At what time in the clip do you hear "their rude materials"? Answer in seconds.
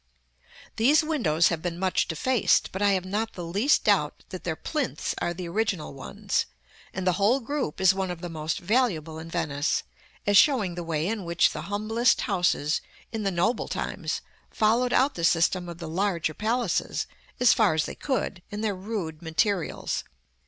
18.61-20.03